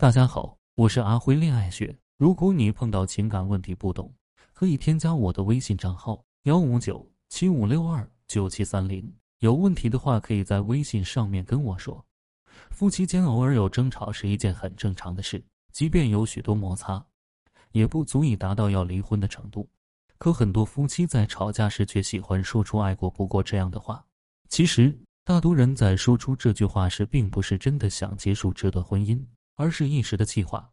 [0.00, 1.94] 大家好，我是阿辉恋爱学。
[2.16, 4.10] 如果你碰到情感问题不懂，
[4.54, 9.06] 可以添加我的微信账号幺五九七五六二九七三零。
[9.40, 12.02] 有问题的话，可以在微信上面跟我说。
[12.70, 17.04] 夫妻间偶尔有争吵是一件很正常的事，即便有许多摩擦，
[17.72, 19.68] 也不足以达到要离婚的程度。
[20.16, 24.02] 可很多夫妻在吵架时却喜欢说出“爱过不过”这样的话。
[24.48, 29.22] 其实，大多人在说出这句话时，并不是真的想结束这段婚姻，
[29.60, 30.70] 而是一时的气话，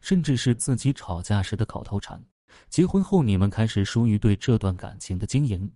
[0.00, 2.20] 甚至是自己吵架时的口头禅。
[2.68, 5.70] 结婚后，你们开始疏于对这段感情的经营，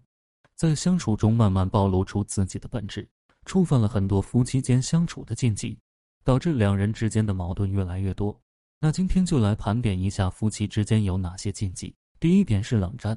[0.56, 3.08] 在相处中慢慢暴露出自己的本质，
[3.44, 5.78] 触犯了很多夫妻间相处的禁忌，
[6.24, 8.36] 导致两人之间的矛盾越来越多。
[8.80, 11.94] 那今天就来盘点一下夫妻之间有哪些禁忌。
[12.18, 13.16] 第一点是冷战，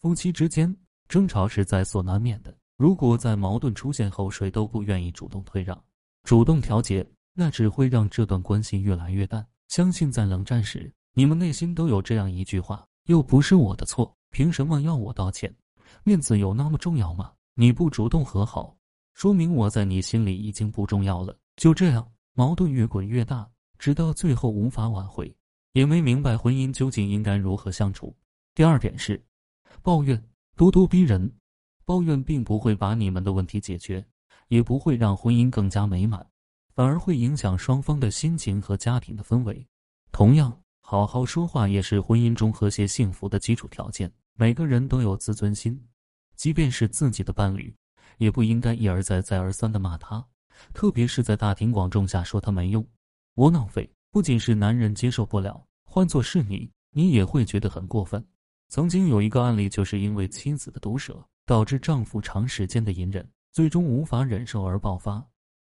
[0.00, 0.76] 夫妻之间
[1.06, 2.52] 争吵是在所难免的。
[2.78, 5.80] 如果在矛盾出现后，谁都不愿意主动退让、
[6.24, 9.46] 主动调节，那只会让这段关系越来越淡。
[9.68, 15.54] 相信在冷战时，你们内心都有这样一句话：又不是我的错，凭什么要我道歉？
[16.04, 17.32] 面子有那么重要吗？
[17.54, 18.76] 你不主动和好，
[19.14, 21.36] 说明我在你心里已经不重要了。
[21.56, 25.34] 就这样，矛盾越滚越大，直到最后无法挽回，
[25.72, 28.14] 也没明白婚姻究竟应该如何相处。
[28.54, 29.22] 第二点是，
[29.82, 30.22] 抱怨
[30.56, 31.30] 咄咄逼人，
[31.84, 34.04] 抱怨并不会把你们的问题解决，
[34.48, 36.26] 也不会让婚姻更加美满，
[36.74, 39.66] 反而会影响双方的心情和家庭的氛围。
[40.10, 44.10] 同样，好好说话也是婚姻中和谐幸福的基础条件。
[44.34, 45.78] 每个人都有自尊心，
[46.36, 47.74] 即便是自己的伴侣，
[48.16, 50.24] 也不应该一而再、再而三的骂他，
[50.72, 52.86] 特别是在大庭广众下说他没用、
[53.34, 53.90] 窝囊废。
[54.10, 58.22] 不仅是男人接受不了，换做是你，你也会觉得很过分。
[58.68, 65.22] 曾经有一个案例，就是因为妻子的毒舌，导致丈夫长时间的隐忍，最终无法忍受而爆发。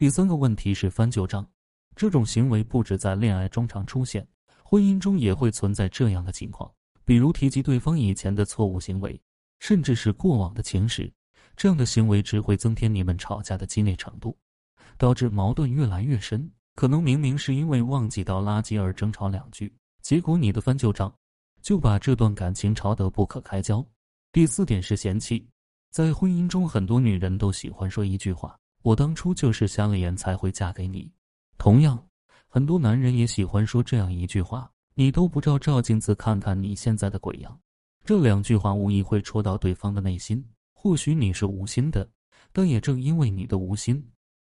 [0.02, 1.48] 第三个问题是翻旧账，
[1.94, 4.26] 这种行为不止在恋爱中常出现，
[4.64, 6.68] 婚姻中也会存在这样的情况，
[7.04, 9.22] 比如提及对方以前的错误行为，
[9.60, 11.08] 甚至是过往的情史，
[11.56, 14.36] 这样的行为只会增添你们吵架的激烈程度，
[14.98, 16.50] 导致矛盾越来越深。
[16.74, 21.14] 可能明明是因为忘记倒垃圾而争吵两句，结果你的翻旧账。
[21.60, 23.86] 就把这段感情吵得不可开交。
[24.32, 25.48] 第四点是嫌弃，
[25.92, 31.10] 在婚姻中，很多女人都喜欢说一句话：“我当初就是瞎了眼才会嫁给你。”
[31.56, 32.06] 同样，
[32.46, 37.60] 很多男人也喜欢说这样一句话：“你都不照照镜子看看你现在的鬼样。”
[38.04, 40.44] 这两句话无疑会戳到对方的内心。
[40.74, 42.10] 或许你是无心的，
[42.52, 44.04] 但也正因为你的无心，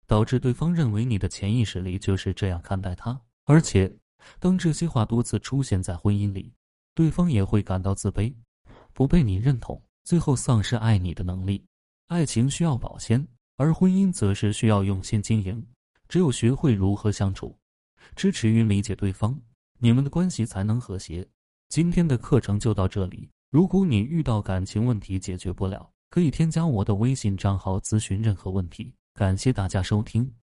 [0.06, 3.20] 导致对方认为你的潜意识里就是这样看待他。
[3.46, 3.92] 而且，
[4.38, 6.54] 当这些话多次出现在婚姻里，
[6.94, 8.32] 对方也会感到自卑，
[8.92, 11.66] 不被你认同，最后丧失爱你的能力。
[12.06, 13.26] 爱情需要保鲜，
[13.60, 15.62] 而婚姻则是需要用心经营。
[16.08, 17.54] 只有学会如何相处，
[18.16, 19.38] 支持与理解对方，
[19.78, 21.28] 你们的关系才能和谐。
[21.68, 23.28] 今天的课程就到这里。
[23.50, 28.94] 如果你遇到感情问题解决不了，可以添加我的微信账号咨询任何问题。
[29.12, 30.39] 感谢大家收听。